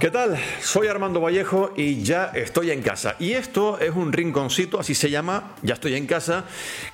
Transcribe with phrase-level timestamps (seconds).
[0.00, 0.38] ¿Qué tal?
[0.60, 3.16] Soy Armando Vallejo y ya estoy en casa.
[3.18, 6.44] Y esto es un rinconcito, así se llama, ya estoy en casa,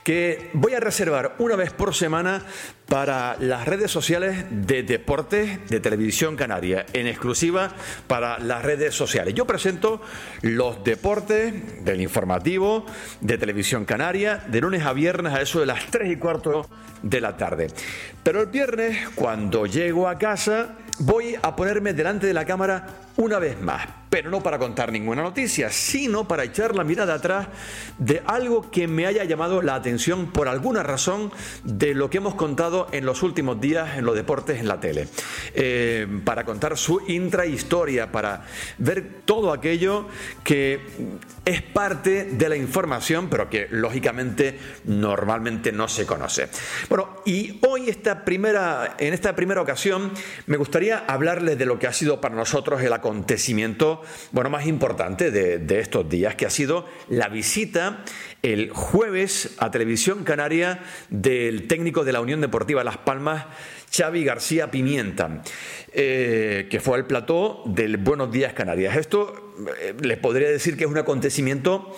[0.02, 2.42] que voy a reservar una vez por semana
[2.86, 7.70] para las redes sociales de deportes de televisión canaria, en exclusiva
[8.06, 9.34] para las redes sociales.
[9.34, 10.00] Yo presento
[10.42, 12.84] los deportes del informativo
[13.20, 16.68] de televisión canaria de lunes a viernes a eso de las 3 y cuarto
[17.02, 17.68] de la tarde.
[18.22, 23.38] Pero el viernes, cuando llego a casa, voy a ponerme delante de la cámara una
[23.38, 27.48] vez más, pero no para contar ninguna noticia, sino para echar la mirada atrás
[27.98, 31.32] de algo que me haya llamado la atención por alguna razón
[31.62, 35.08] de lo que hemos contado en los últimos días en los deportes en la tele.
[35.54, 38.44] Eh, para contar su intrahistoria, para
[38.78, 40.06] ver todo aquello
[40.42, 40.80] que
[41.44, 46.48] es parte de la información, pero que lógicamente normalmente no se conoce.
[46.88, 50.12] Bueno, y hoy esta primera, en esta primera ocasión
[50.46, 54.00] me gustaría hablarles de lo que ha sido para nosotros el acontecimiento
[54.32, 58.02] bueno, más importante de, estos días, que ha sido la visita
[58.42, 60.80] el jueves a Televisión Canaria
[61.10, 63.44] del técnico de la Unión Deportiva Las Palmas,
[63.94, 65.42] Xavi García Pimienta,
[65.92, 68.96] eh, que fue al plató del Buenos Días Canarias.
[68.96, 69.52] Esto
[69.82, 71.94] eh, les podría decir que es un acontecimiento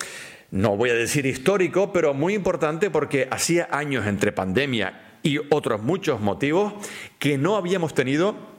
[0.50, 5.82] no voy a decir histórico, pero muy importante porque hacía años entre pandemia y otros
[5.82, 6.72] muchos motivos
[7.18, 8.55] que no habíamos tenido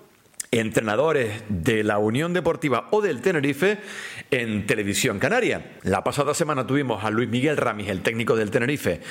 [0.52, 3.80] entrenadores de la Unión Deportiva o del Tenerife
[4.31, 5.78] en televisión canaria.
[5.84, 9.02] La pasada semana tuvimos a Luis Miguel Ramis, el técnico del Tenerife,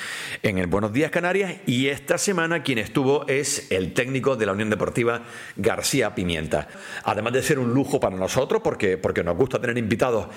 [0.43, 4.53] en el Buenos Días Canarias y esta semana quien estuvo es el técnico de la
[4.53, 5.23] Unión Deportiva
[5.55, 6.67] García Pimienta.
[7.03, 10.27] Además de ser un lujo para nosotros porque, porque nos gusta tener invitados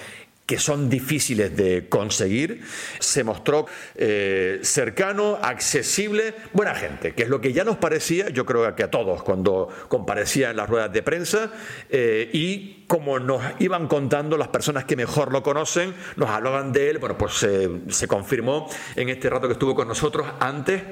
[0.51, 2.62] que son difíciles de conseguir,
[2.98, 8.45] se mostró eh, cercano, accesible, buena gente, que es lo que ya nos parecía, yo
[8.45, 11.53] creo que a todos cuando comparecía en las ruedas de prensa,
[11.89, 16.91] eh, y como nos iban contando las personas que mejor lo conocen, nos hablaban de
[16.91, 17.47] él, bueno, pues
[17.89, 20.83] se confirmó en este rato que estuvo con nosotros antes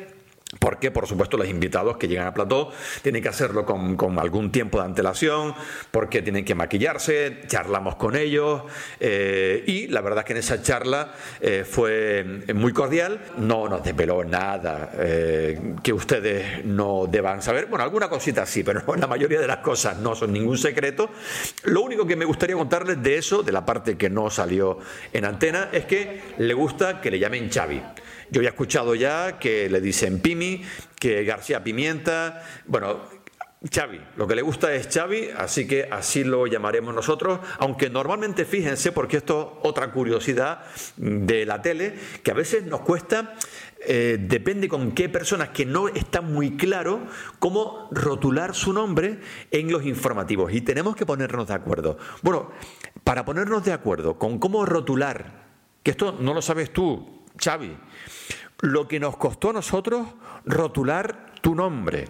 [0.59, 2.72] porque, por supuesto, los invitados que llegan a plató
[3.03, 5.54] tienen que hacerlo con, algún tiempo de antelación,
[5.91, 8.62] porque tienen que maquillarse, charlamos con ellos,
[8.98, 13.82] eh, y la verdad es que en esa charla eh, fue muy cordial, no nos
[13.82, 19.41] desveló nada eh, que ustedes no deban saber, bueno, alguna cosita sí, pero la mayoría
[19.41, 21.10] de las cosas no son ningún secreto.
[21.64, 24.78] Lo único que me gustaría contarles de eso, de la parte que no salió
[25.12, 27.82] en antena, es que le gusta que le llamen Xavi.
[28.31, 30.62] Yo había escuchado ya que le dicen Pimi,
[30.99, 33.00] que García Pimienta, bueno,
[33.61, 38.44] Xavi, lo que le gusta es Xavi, así que así lo llamaremos nosotros, aunque normalmente
[38.44, 40.65] fíjense, porque esto es otra curiosidad
[40.97, 43.34] de la tele, que a veces nos cuesta,
[43.84, 47.06] eh, depende con qué personas que no está muy claro
[47.41, 49.19] cómo rotular su nombre
[49.50, 50.53] en los informativos.
[50.53, 51.99] Y tenemos que ponernos de acuerdo.
[52.22, 52.53] Bueno,
[53.03, 55.49] para ponernos de acuerdo con cómo rotular,
[55.83, 57.76] que esto no lo sabes tú, Xavi,
[58.60, 60.06] lo que nos costó a nosotros
[60.44, 62.06] rotular tu nombre.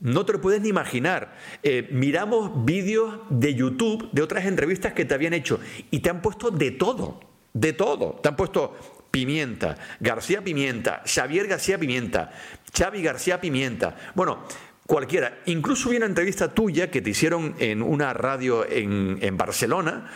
[0.00, 1.36] No te lo puedes ni imaginar.
[1.62, 6.22] Eh, miramos vídeos de YouTube de otras entrevistas que te habían hecho y te han
[6.22, 7.20] puesto de todo,
[7.52, 8.18] de todo.
[8.22, 8.76] Te han puesto
[9.10, 12.32] Pimienta, García Pimienta, Xavier García Pimienta,
[12.74, 13.96] Xavi García Pimienta.
[14.14, 14.44] Bueno,
[14.86, 15.40] cualquiera.
[15.46, 20.10] Incluso hubo una entrevista tuya que te hicieron en una radio en, en Barcelona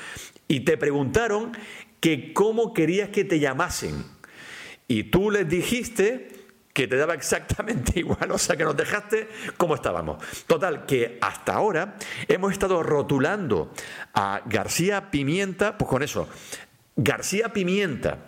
[0.48, 1.52] y te preguntaron
[2.00, 4.13] que cómo querías que te llamasen.
[4.88, 6.28] Y tú les dijiste
[6.74, 10.22] que te daba exactamente igual, o sea que nos dejaste como estábamos.
[10.46, 11.96] Total, que hasta ahora
[12.28, 13.72] hemos estado rotulando
[14.12, 16.28] a García Pimienta, pues con eso,
[16.96, 18.26] García Pimienta.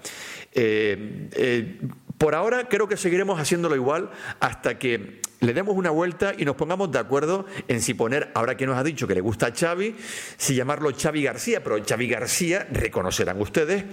[0.52, 1.80] Eh, eh,
[2.16, 6.56] por ahora creo que seguiremos haciéndolo igual hasta que le demos una vuelta y nos
[6.56, 9.54] pongamos de acuerdo en si poner, ahora que nos ha dicho que le gusta a
[9.54, 9.94] Xavi,
[10.38, 13.84] si llamarlo Xavi García, pero Xavi García, reconocerán ustedes,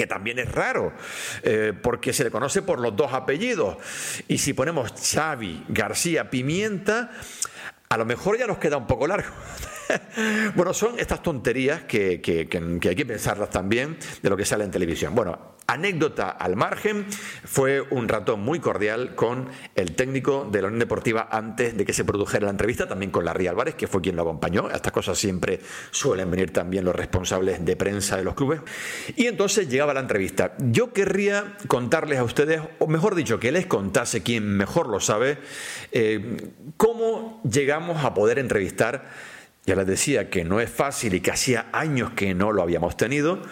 [0.00, 0.94] que también es raro,
[1.42, 3.76] eh, porque se le conoce por los dos apellidos.
[4.28, 7.10] Y si ponemos Xavi García Pimienta,
[7.86, 9.28] a lo mejor ya nos queda un poco largo.
[10.54, 15.14] bueno, son estas tonterías que, hay que pensarlas también de lo que sale en televisión.
[15.14, 17.06] Bueno, anécdota al margen,
[17.44, 21.92] fue un rato muy cordial con el técnico de la Unión Deportiva antes de que
[21.92, 24.66] se produjera la entrevista, también con Larry Álvarez, que fue quien lo acompañó.
[24.66, 25.60] A estas cosas siempre
[25.90, 28.60] suelen venir también los responsables de prensa de los clubes.
[29.16, 30.54] Y entonces llegaba la entrevista.
[30.58, 35.38] Yo querría contarles a ustedes, o mejor dicho, que les contase quien mejor lo sabe,
[35.92, 39.08] eh, cómo llegamos a poder entrevistar
[39.66, 42.96] ya les decía que no es fácil y que hacía años que no lo habíamos
[42.96, 43.42] tenido,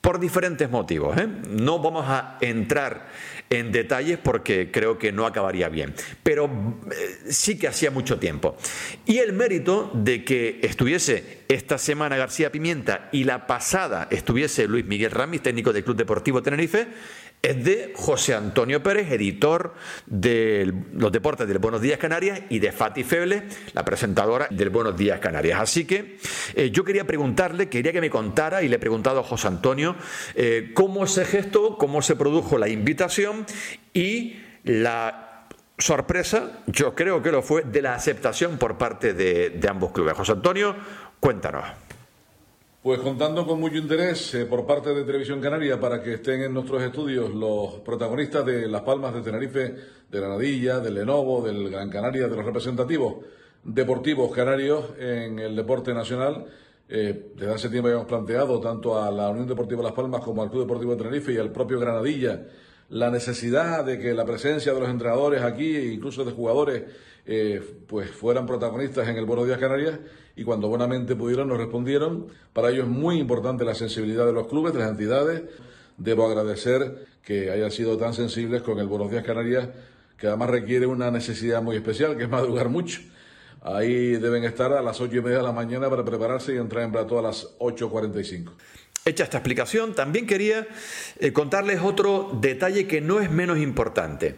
[0.00, 1.16] por diferentes motivos.
[1.18, 1.28] ¿eh?
[1.48, 3.08] No vamos a entrar
[3.50, 8.56] en detalles porque creo que no acabaría bien, pero eh, sí que hacía mucho tiempo.
[9.06, 14.86] Y el mérito de que estuviese esta semana García Pimienta y la pasada estuviese Luis
[14.86, 16.86] Miguel Ramis, técnico del Club Deportivo Tenerife,
[17.42, 19.74] es de José Antonio Pérez, editor
[20.06, 24.96] de los deportes del Buenos Días Canarias, y de Fati Feble, la presentadora del Buenos
[24.96, 25.60] Días Canarias.
[25.60, 26.18] Así que
[26.54, 29.96] eh, yo quería preguntarle, quería que me contara, y le he preguntado a José Antonio,
[30.34, 33.46] eh, cómo se gestó, cómo se produjo la invitación
[33.94, 35.46] y la
[35.78, 40.14] sorpresa, yo creo que lo fue, de la aceptación por parte de, de ambos clubes.
[40.14, 40.76] José Antonio,
[41.20, 41.64] cuéntanos.
[42.82, 46.54] Pues contando con mucho interés eh, por parte de Televisión Canaria para que estén en
[46.54, 49.74] nuestros estudios los protagonistas de Las Palmas de Tenerife,
[50.08, 53.16] de Granadilla, del Lenovo, del Gran Canaria, de los representativos
[53.62, 56.46] deportivos canarios en el deporte nacional.
[56.88, 60.48] Eh, desde hace tiempo habíamos planteado tanto a la Unión Deportiva Las Palmas como al
[60.48, 62.46] Club Deportivo de Tenerife y al propio Granadilla
[62.90, 66.82] la necesidad de que la presencia de los entrenadores aquí incluso de jugadores
[67.24, 69.98] eh, pues fueran protagonistas en el Buenos Días Canarias
[70.34, 72.26] y cuando buenamente pudieron nos respondieron.
[72.52, 75.42] Para ello es muy importante la sensibilidad de los clubes, de las entidades.
[75.96, 79.68] Debo agradecer que hayan sido tan sensibles con el Buenos Días Canarias,
[80.16, 83.00] que además requiere una necesidad muy especial, que es madrugar mucho.
[83.62, 86.82] Ahí deben estar a las ocho y media de la mañana para prepararse y entrar
[86.82, 88.50] en plato a las 8.45.
[89.04, 90.68] Hecha esta explicación, también quería
[91.18, 94.36] eh, contarles otro detalle que no es menos importante.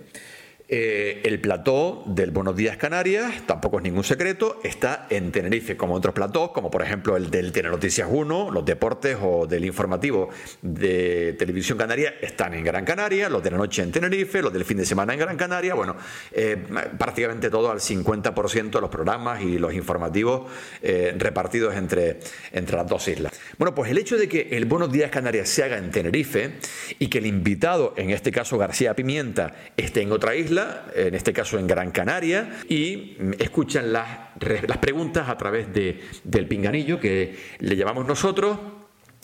[0.74, 5.92] Eh, el plató del Buenos Días Canarias, tampoco es ningún secreto, está en Tenerife, como
[5.92, 10.30] otros platós, como por ejemplo el del Noticias 1, los deportes o del informativo
[10.62, 14.64] de Televisión Canaria están en Gran Canaria, los de la noche en Tenerife, los del
[14.64, 15.94] fin de semana en Gran Canaria, bueno,
[16.32, 16.56] eh,
[16.96, 22.20] prácticamente todo al 50% de los programas y los informativos eh, repartidos entre,
[22.50, 23.38] entre las dos islas.
[23.58, 26.52] Bueno, pues el hecho de que el Buenos Días Canarias se haga en Tenerife
[26.98, 30.61] y que el invitado, en este caso García Pimienta, esté en otra isla,
[30.94, 34.08] en este caso en Gran Canaria, y escuchan las,
[34.40, 38.58] las preguntas a través de, del pinganillo que le llamamos nosotros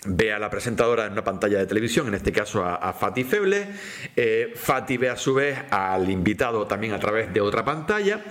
[0.06, 3.66] ve a la presentadora en una pantalla de televisión, en este caso a, Fati Feble.
[4.14, 8.24] Eh, Fati ve a su vez al invitado también a través de otra pantalla.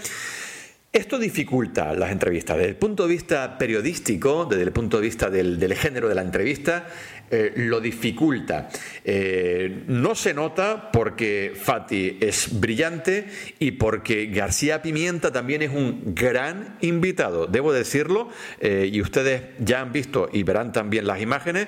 [0.94, 2.58] Esto dificulta las entrevistas.
[2.58, 6.22] Desde el punto de vista periodístico, desde el punto de vista del, género de la
[6.22, 6.88] entrevista,
[7.30, 8.70] eh, lo dificulta.
[9.04, 13.28] Eh, no se nota porque Fati es brillante
[13.60, 18.30] y porque García Pimienta también es un gran invitado, debo decirlo,
[18.62, 21.68] eh, y ustedes ya han visto y verán también las imágenes,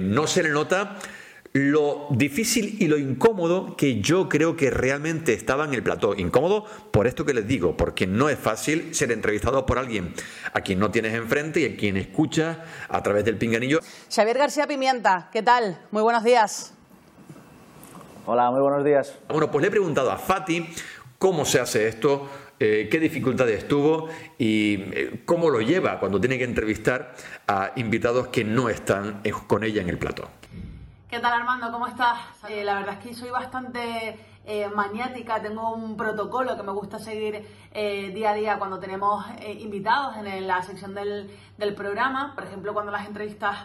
[0.00, 0.98] no se le nota
[1.56, 6.16] lo difícil y lo incómodo que yo creo que realmente estaba en el plató.
[6.16, 10.14] Incómodo por esto que les digo, porque no es fácil ser entrevistado por alguien
[10.52, 12.58] a quien no tienes enfrente y a quien escuchas
[12.88, 13.78] a través del pinganillo.
[14.12, 15.78] Xavier García Pimienta, ¿qué tal?
[15.92, 16.74] Muy buenos días.
[18.26, 19.16] Hola, muy buenos días.
[19.28, 20.66] Bueno, pues le he preguntado a Fati
[21.20, 22.28] cómo se hace esto,
[22.58, 24.08] eh, qué dificultades tuvo
[24.38, 27.14] y eh, cómo lo lleva cuando tiene que entrevistar
[27.46, 30.28] a invitados que no están con ella en el plató.
[31.14, 31.70] ¿Qué tal Armando?
[31.70, 32.18] ¿Cómo estás?
[32.48, 36.98] Eh, la verdad es que soy bastante eh, maniática, tengo un protocolo que me gusta
[36.98, 39.24] seguir eh, día a día cuando tenemos
[39.60, 42.34] invitados en la sección del, del, programa.
[42.34, 43.58] Por ejemplo, cuando las entrevistas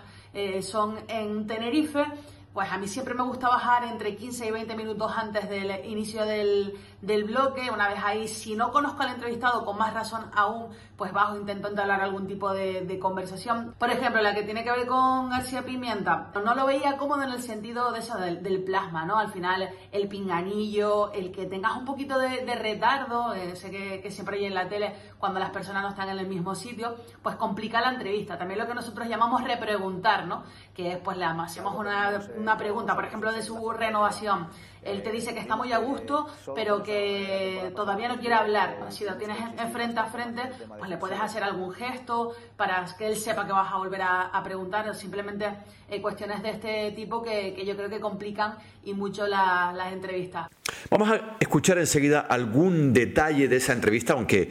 [0.61, 2.05] son en Tenerife,
[2.53, 6.25] pues a mí siempre me gusta bajar entre 15 y 20 minutos antes del inicio
[6.25, 7.69] del, del bloque.
[7.71, 11.69] Una vez ahí, si no conozco al entrevistado, con más razón aún, pues bajo, intento
[11.69, 13.73] entablar algún tipo de, de, conversación.
[13.77, 17.31] Por ejemplo, la que tiene que ver con García Pimienta, no lo veía cómodo en
[17.31, 19.17] el sentido de eso, del, del plasma, ¿no?
[19.17, 24.01] Al final, el pinganillo, el que tengas un poquito de, de retardo, eh, sé que,
[24.01, 26.95] que, siempre hay en la tele cuando las personas no están en el mismo sitio,
[27.23, 28.37] pues complica la entrevista.
[28.37, 30.43] También lo que nosotros llamamos repreguntar, ¿no?
[30.73, 34.49] Que es, pues, le hacemos una, una pregunta, por ejemplo, de su renovación
[34.83, 38.77] él te dice que está muy a gusto, pero que todavía no quiere hablar.
[38.89, 43.07] Si lo tienes en frente a frente, pues le puedes hacer algún gesto para que
[43.07, 44.95] él sepa que vas a volver a, preguntar.
[44.95, 45.45] Simplemente
[45.89, 50.47] eh, cuestiones de este tipo que, yo creo que complican y mucho las entrevistas.
[50.89, 54.49] Vamos a escuchar enseguida algún detalle de esa entrevista, aunque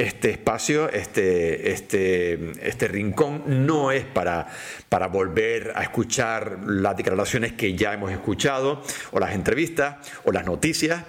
[0.00, 4.48] este espacio, este, este, este rincón, no es para,
[4.88, 10.46] para volver a escuchar las declaraciones que ya hemos escuchado, o las entrevistas, o las
[10.46, 11.04] noticias,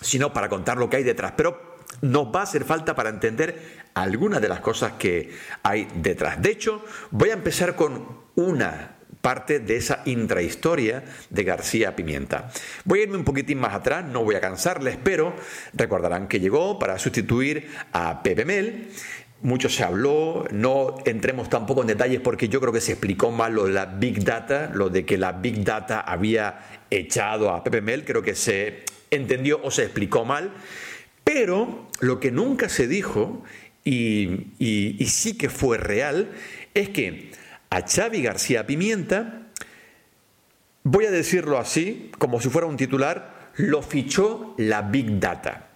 [0.00, 1.32] sino para contar lo que hay detrás.
[1.36, 5.30] Pero nos va a hacer falta para entender algunas de las cosas que
[5.62, 6.40] hay detrás.
[6.42, 8.06] De hecho, voy a empezar con
[8.36, 8.97] una
[9.28, 12.50] parte de esa intrahistoria de García Pimienta.
[12.86, 15.34] Voy a irme un poquitín más atrás, no voy a cansarles, pero
[15.74, 18.88] recordarán que llegó para sustituir a Pepe Mel
[19.42, 23.52] mucho se habló, no entremos tampoco en detalles porque yo creo que se explicó mal
[23.52, 27.82] lo de la Big Data, lo de que la Big Data había echado a Pepe
[27.82, 30.52] Mel, creo que se entendió o se explicó mal,
[31.22, 33.44] pero lo que nunca se dijo
[33.84, 36.30] y, y sí que fue real
[36.72, 37.30] es que
[37.70, 39.42] a Xavi García Pimienta,
[40.84, 45.68] voy a decirlo así, como si fuera un titular, lo fichó la Big Data.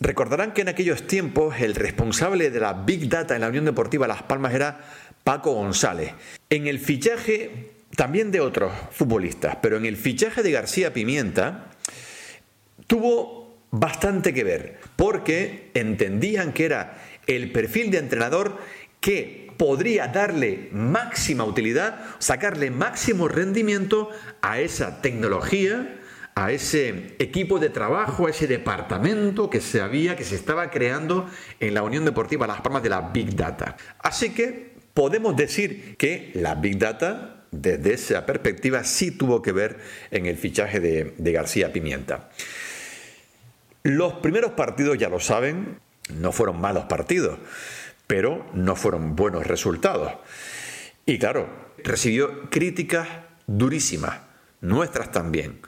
[0.00, 4.08] Recordarán que en aquellos tiempos el responsable de la Big Data en la Unión Deportiva
[4.08, 4.80] Las Palmas era
[5.24, 6.14] Paco González.
[6.48, 11.66] En el fichaje también de otros futbolistas, pero en el fichaje de García Pimienta
[12.86, 18.58] tuvo bastante que ver, porque entendían que era el perfil de entrenador
[19.00, 24.08] que podría darle máxima utilidad, sacarle máximo rendimiento
[24.40, 25.98] a esa tecnología
[26.34, 31.28] a ese equipo de trabajo, a ese departamento que se había, que se estaba creando
[31.58, 33.76] en la Unión Deportiva Las Palmas de la Big Data.
[33.98, 39.80] Así que podemos decir que la Big Data, desde esa perspectiva, sí tuvo que ver
[40.10, 42.30] en el fichaje de, de García Pimienta.
[43.82, 45.78] Los primeros partidos, ya lo saben,
[46.14, 47.38] no fueron malos partidos,
[48.10, 50.14] pero no fueron buenos resultados.
[51.06, 51.48] Y claro,
[51.84, 53.06] recibió críticas
[53.46, 54.18] durísimas,
[54.60, 55.60] nuestras también.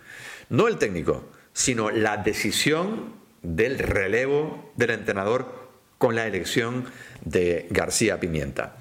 [0.49, 6.87] No el técnico, sino la decisión del relevo del entrenador con la elección
[7.25, 8.75] de García Pimienta.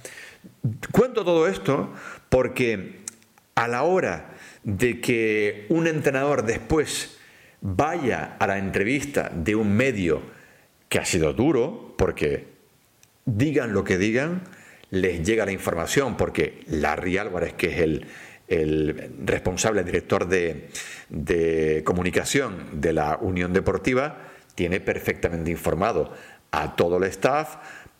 [0.91, 1.93] Cuento todo esto
[2.29, 3.01] porque
[3.53, 7.15] a la hora de que un entrenador después
[7.61, 10.23] vaya a la entrevista de un medio
[10.89, 12.50] que ha sido duro, porque
[13.25, 14.43] digan lo que digan,
[14.89, 18.05] les llega la información, porque Larry Álvarez, que es el,
[19.25, 24.17] responsable, director de, comunicación de la Unión Deportiva,
[24.55, 26.13] tiene perfectamente informado
[26.51, 27.55] a todo el staff,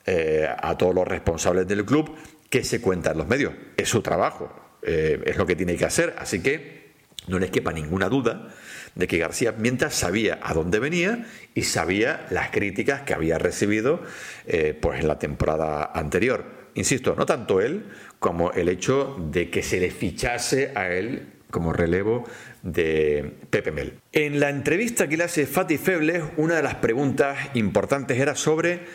[0.06, 2.14] eh, a todos los responsables del club,
[2.50, 3.54] que se cuenta en los medios.
[3.78, 6.14] Es su trabajo, eh, es lo que tiene que hacer.
[6.18, 6.92] Así que
[7.28, 8.50] no les quepa ninguna duda
[8.96, 14.02] de que García mientras sabía a dónde venía y sabía las críticas que había recibido
[14.48, 17.86] eh, pues en la temporada anterior insisto, no tanto él
[18.20, 22.24] como el hecho de que se le fichase a él como relevo
[22.62, 24.00] de Pepe Mel.
[24.14, 28.86] En la entrevista que le hace Fati Febles, una de las preguntas importantes era sobre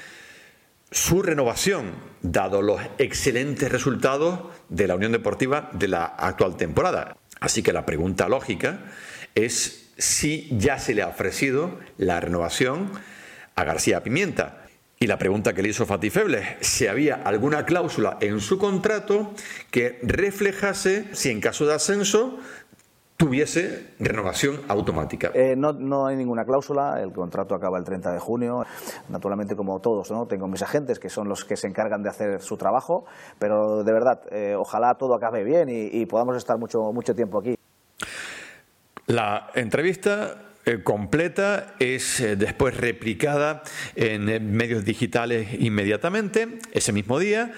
[0.91, 7.17] su renovación, dado los excelentes resultados de la Unión Deportiva de la actual temporada.
[7.41, 8.85] Así que la pregunta lógica
[9.35, 12.91] es si ya se le ha ofrecido la renovación
[13.55, 14.63] a García Pimienta.
[14.99, 19.33] Y la pregunta que le hizo Fatih Febles, si había alguna cláusula en su contrato
[19.71, 22.39] que reflejase si en caso de ascenso
[23.17, 25.31] tuviese renovación automática.
[25.35, 28.65] Eh, no, no, hay ninguna cláusula, el contrato acaba el 30 de junio.
[29.09, 30.27] Naturalmente, como todos, ¿no?
[30.27, 33.05] tengo mis agentes que son los que se encargan de hacer su trabajo,
[33.39, 37.39] pero de verdad, eh, ojalá todo acabe bien y, y podamos estar mucho, mucho tiempo
[37.39, 37.56] aquí.
[39.07, 43.63] La entrevista eh, completa es eh, después replicada
[43.95, 47.53] en eh, medios digitales inmediatamente, ese mismo día.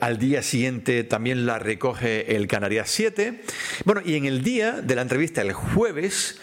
[0.00, 3.40] al día siguiente también la recoge el Canarias 7.
[3.86, 6.38] Bueno, y en el día de la entrevista, el jueves,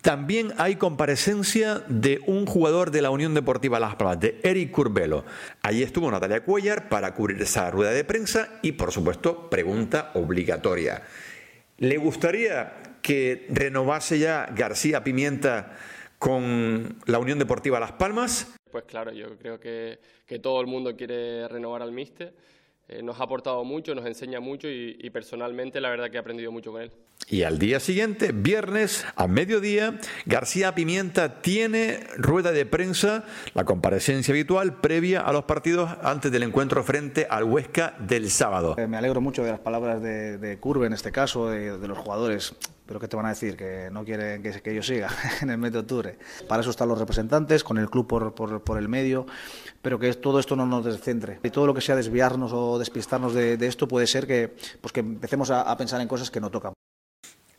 [0.00, 5.26] también hay comparecencia de un jugador de la Unión Deportiva Las Palmas, de Eric Curbelo.
[5.60, 11.02] Allí estuvo Natalia Cuellar para cubrir esa rueda de prensa y, por supuesto, pregunta obligatoria.
[11.76, 15.76] ¿Le gustaría que renovase ya García Pimienta
[16.18, 18.54] con la Unión Deportiva Las Palmas?
[18.70, 22.32] Pues claro, yo creo que, que todo el mundo quiere renovar al míster.
[22.92, 26.20] Eh, nos ha aportado mucho, nos enseña mucho y, y, personalmente la verdad que he
[26.20, 26.92] aprendido mucho con él.
[27.28, 34.32] Y al día siguiente, viernes a mediodía, García Pimienta tiene rueda de prensa, la comparecencia
[34.32, 38.74] habitual previa a los partidos antes del encuentro frente al Huesca del sábado.
[38.76, 41.88] Eh, me alegro mucho de las palabras de, de Curve en este caso, de, de
[41.88, 42.54] los jugadores
[42.92, 43.56] pero ¿qué te van a decir?
[43.56, 45.08] Que no quieren que, que yo siga
[45.40, 46.18] en el mes de octubre.
[46.46, 49.24] Para eso están los representantes, con el club por, por, por el medio,
[49.82, 51.40] pero que todo esto no nos descentre.
[51.42, 55.00] Y todo lo que sea desviarnos o despistarnos de, esto puede ser que, pues que
[55.00, 56.72] empecemos a, a pensar en cosas que no tocan.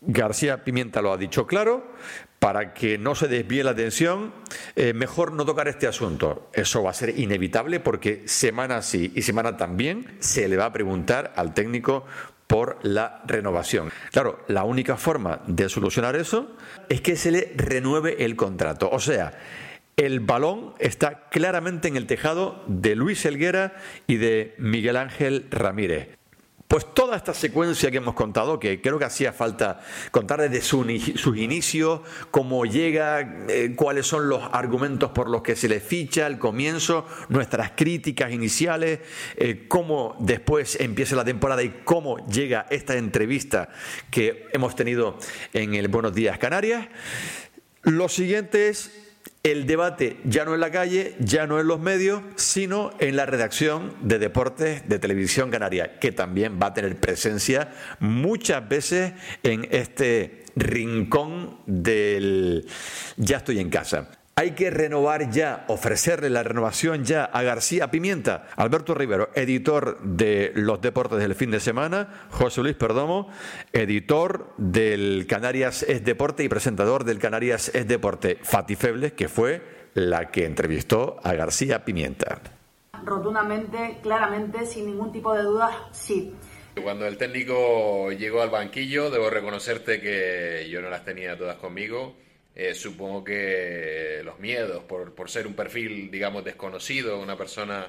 [0.06, 1.88] García Pimienta lo ha dicho claro,
[2.39, 4.34] para que no se desvíe la atención,
[4.75, 6.50] eh, mejor no tocar este asunto.
[6.53, 10.74] Eso va a ser inevitable porque semana sí y semana también se le va a
[10.74, 12.06] preguntar al técnico
[12.48, 13.92] por la renovación.
[14.12, 16.51] Claro, la única forma de solucionar eso
[16.89, 18.89] es que se le renueve el contrato.
[18.92, 19.34] O sea,
[19.97, 23.75] el balón está claramente en el tejado de Luis Helguera
[24.07, 26.17] y de Miguel Ángel Ramírez
[26.67, 31.38] Pues toda esta secuencia que hemos contado, que creo que hacía falta contar desde sus
[31.38, 36.39] inicios, cómo llega, eh, cuáles son los argumentos por los que se le ficha, el
[36.39, 39.01] comienzo, nuestras críticas iniciales,
[39.35, 43.69] eh, cómo después empieza la temporada y cómo llega esta entrevista
[44.09, 45.19] que hemos tenido
[45.53, 46.88] en el Buenos Días Canarias.
[47.83, 49.02] Lo siguiente es
[49.43, 53.25] el debate ya no en la calle, ya no en los medios, sino en la
[53.25, 59.12] redacción de Deportes de Televisión Canaria, que también va a tener presencia muchas veces
[59.43, 62.65] en este rincón del
[63.17, 64.23] Ya estoy en casa.
[64.35, 68.47] Hay que renovar ya, ofrecerle la renovación ya a García Pimienta.
[68.55, 72.27] Alberto Rivero, editor de Los Deportes del fin de semana.
[72.31, 73.29] José Luis Perdomo,
[73.73, 78.39] editor del Canarias es Deporte y presentador del Canarias es Deporte.
[78.41, 79.61] Fati Febles, que fue
[79.93, 82.41] la que entrevistó a García Pimienta.
[83.05, 86.33] Rotundamente, claramente, sin ningún tipo de dudas, sí.
[86.81, 92.15] Cuando el técnico llegó al banquillo, debo reconocerte que yo no las tenía todas conmigo
[92.55, 97.88] eh, supongo que los miedos por, por, ser un perfil, digamos, desconocido, una persona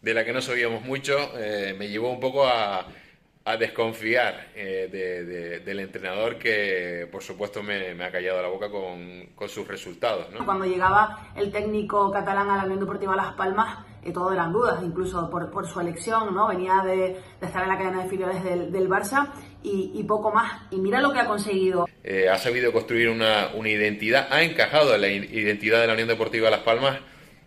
[0.00, 2.86] de la que no sabíamos mucho, eh, me llevó un poco a,
[3.46, 9.48] a desconfiar eh, del entrenador que, por supuesto, me, ha callado la boca con, con
[9.48, 10.26] sus resultados.
[10.44, 15.30] Cuando llegaba el técnico catalán a la Unión Deportiva Las Palmas, todo eran dudas, incluso
[15.30, 16.48] por, por su elección, ¿no?
[16.48, 16.96] Venía de,
[17.40, 19.28] de, estar en la cadena de filiales del, del Barça
[19.62, 20.62] y, poco más.
[20.70, 21.86] Y mira lo que ha conseguido.
[22.04, 26.08] Eh, ha sabido construir una, una, identidad, ha encajado en la identidad de la Unión
[26.08, 26.98] Deportiva Las Palmas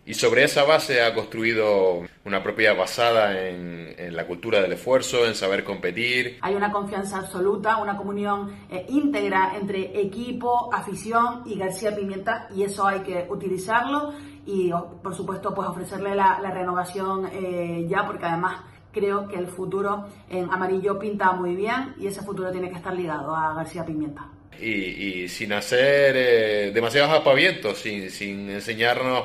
[0.06, 5.26] y sobre esa base ha construido una propiedad basada en, en, la cultura del esfuerzo,
[5.26, 6.38] en saber competir.
[6.40, 12.62] Hay una confianza absoluta, una comunión eh, íntegra entre equipo, afición y García Pimienta y
[12.62, 14.14] eso hay que utilizarlo
[14.46, 14.70] y
[15.02, 20.08] por supuesto pues ofrecerle la, la renovación eh, ya porque además creo que el futuro
[20.28, 24.28] en amarillo pinta muy bien y ese futuro tiene que estar ligado a García Pimienta.
[24.58, 29.24] Y, y sin hacer eh, demasiados apavientos, sin, sin, enseñarnos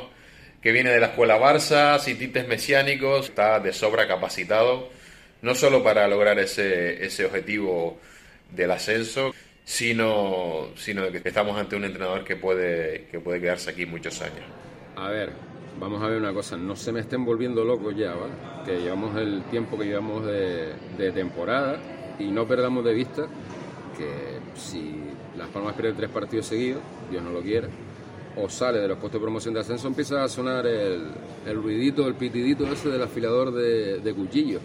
[0.66, 4.90] que viene de la escuela Barça, sin tintes mesiánicos, está de sobra capacitado,
[5.44, 8.00] no solo para lograr ese, ese objetivo
[8.50, 9.32] del ascenso,
[9.64, 14.44] sino, sino que estamos ante un entrenador que puede, que puede quedarse aquí muchos años.
[14.96, 15.34] A ver,
[15.80, 18.34] vamos a ver una cosa, no se me estén volviendo locos ya, ¿vale?
[18.66, 21.78] Que llevamos el tiempo que llevamos de, temporada
[22.18, 23.28] y no perdamos de vista
[23.96, 24.96] que si
[25.38, 27.68] Las Palmas pierde tres partidos seguidos, Dios no lo quiera,
[28.38, 31.12] o sale de los puestos de promoción de ascenso, empieza a sonar el,
[31.54, 34.60] ruidito, el pitidito ese del afilador de, de cuchillo.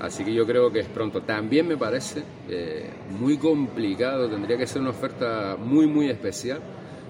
[0.00, 1.22] Así que yo creo que es pronto.
[1.22, 6.60] También me parece eh, muy complicado, tendría que ser una oferta muy, muy especial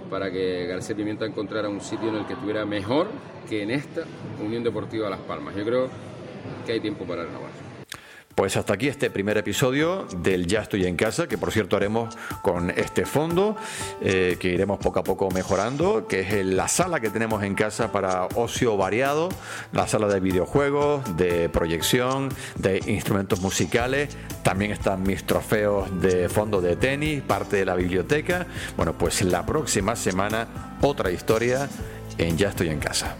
[0.08, 3.08] para que García Pimienta encontrara un sitio en el que estuviera mejor
[3.48, 4.04] que en esta
[4.42, 5.54] Unión Deportiva Las Palmas.
[5.54, 5.88] Yo creo
[6.64, 7.67] que hay tiempo para renovar.
[8.38, 12.16] Pues hasta aquí este primer episodio del Ya estoy en casa, que por cierto haremos
[12.40, 13.56] con este fondo,
[14.00, 17.90] eh, que iremos poco a poco mejorando, que es la sala que tenemos en casa
[17.90, 19.28] para ocio variado,
[19.72, 26.60] la sala de videojuegos, de proyección, de instrumentos musicales, también están mis trofeos de fondo
[26.60, 28.46] de tenis, parte de la biblioteca.
[28.76, 31.68] Bueno, pues la próxima semana otra historia
[32.18, 33.16] en Ya estoy en casa.